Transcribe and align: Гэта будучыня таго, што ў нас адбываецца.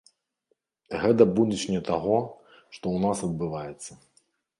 Гэта 1.01 1.27
будучыня 1.39 1.81
таго, 1.89 2.15
што 2.75 2.79
ў 2.79 2.97
нас 3.05 3.17
адбываецца. 3.29 3.91